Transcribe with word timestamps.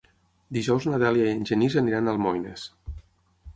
Dijous 0.55 0.87
na 0.91 0.99
Dèlia 1.03 1.27
i 1.29 1.35
en 1.35 1.45
Genís 1.51 1.77
aniran 1.83 2.09
a 2.11 2.17
Almoines. 2.17 2.67